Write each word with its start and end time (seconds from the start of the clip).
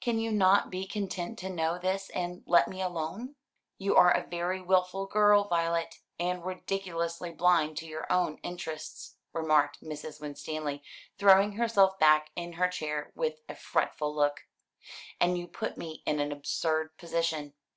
Can 0.00 0.18
you 0.18 0.32
not 0.32 0.68
be 0.68 0.84
content 0.84 1.38
to 1.38 1.48
know 1.48 1.78
this 1.78 2.10
and 2.12 2.42
let 2.44 2.66
me 2.66 2.82
alone?" 2.82 3.36
"You 3.78 3.94
are 3.94 4.10
a 4.10 4.26
very 4.26 4.60
wilful 4.60 5.06
girl, 5.06 5.44
Violet, 5.44 6.00
and 6.18 6.44
ridiculously 6.44 7.30
blind 7.30 7.76
to 7.76 7.86
your 7.86 8.12
own 8.12 8.38
interests," 8.38 9.14
remarked 9.32 9.80
Mrs. 9.80 10.20
Winstanley, 10.20 10.82
throwing 11.18 11.52
herself 11.52 12.00
back 12.00 12.32
in 12.34 12.54
her 12.54 12.66
chair 12.66 13.12
with 13.14 13.42
a 13.48 13.54
fretful 13.54 14.12
look, 14.12 14.40
"and 15.20 15.38
you 15.38 15.46
put 15.46 15.78
me 15.78 16.02
in 16.04 16.18
an 16.18 16.32
absurd 16.32 16.96
position. 16.98 17.54